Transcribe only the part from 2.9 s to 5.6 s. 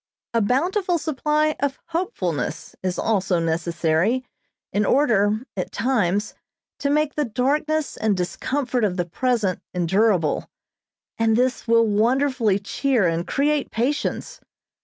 also necessary, in order,